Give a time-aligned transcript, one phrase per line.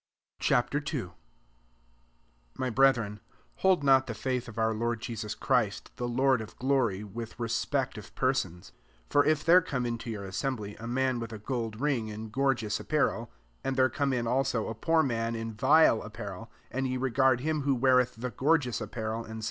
[0.39, 0.51] Ch.
[0.53, 1.11] II.
[1.11, 1.13] 1
[2.57, 3.19] Mt brethren,
[3.57, 7.99] hold not the futh of our Lord Jesus Christ, the Lord of glory, with respect
[7.99, 8.71] of persons.
[9.11, 12.31] 2 For if there come into your assembly a man with a gold ring Id
[12.31, 13.29] gor geous apparel,
[13.63, 16.97] and there come in also a poor man in Tile ap parel; 3 and ye
[16.97, 19.39] regard him wiio weareth the gorgeous apparel, and.